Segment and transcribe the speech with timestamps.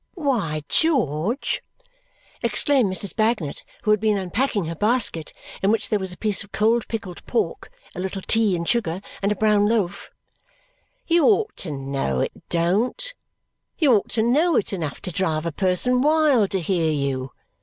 [0.15, 1.61] "Why, George,"
[2.41, 3.15] exclaimed Mrs.
[3.15, 5.31] Bagnet, who had been unpacking her basket,
[5.61, 9.01] in which there was a piece of cold pickled pork, a little tea and sugar,
[9.21, 10.09] and a brown loaf,
[11.05, 13.13] "you ought to know it don't.
[13.77, 17.33] You ought to know it's enough to drive a person wild to hear you.